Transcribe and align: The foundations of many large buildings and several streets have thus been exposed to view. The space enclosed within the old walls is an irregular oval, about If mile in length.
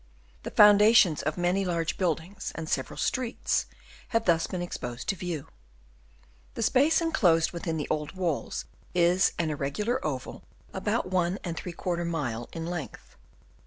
The 0.41 0.49
foundations 0.49 1.21
of 1.21 1.37
many 1.37 1.63
large 1.63 1.95
buildings 1.95 2.51
and 2.55 2.67
several 2.67 2.97
streets 2.97 3.67
have 4.07 4.25
thus 4.25 4.47
been 4.47 4.63
exposed 4.63 5.07
to 5.09 5.15
view. 5.15 5.47
The 6.55 6.63
space 6.63 7.01
enclosed 7.01 7.51
within 7.51 7.77
the 7.77 7.87
old 7.91 8.13
walls 8.13 8.65
is 8.95 9.33
an 9.37 9.51
irregular 9.51 10.03
oval, 10.03 10.41
about 10.73 11.13
If 11.13 12.07
mile 12.07 12.49
in 12.51 12.65
length. 12.65 13.15